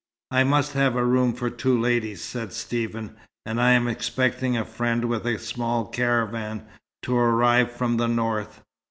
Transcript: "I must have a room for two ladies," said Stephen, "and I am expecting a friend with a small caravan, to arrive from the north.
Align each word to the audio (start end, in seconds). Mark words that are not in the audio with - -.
"I 0.31 0.43
must 0.43 0.73
have 0.73 0.95
a 0.95 1.05
room 1.05 1.31
for 1.35 1.51
two 1.51 1.79
ladies," 1.79 2.23
said 2.23 2.53
Stephen, 2.53 3.17
"and 3.45 3.61
I 3.61 3.73
am 3.73 3.87
expecting 3.87 4.57
a 4.57 4.65
friend 4.65 5.05
with 5.05 5.27
a 5.27 5.37
small 5.37 5.85
caravan, 5.85 6.65
to 7.03 7.15
arrive 7.15 7.71
from 7.71 7.97
the 7.97 8.07
north. 8.07 8.63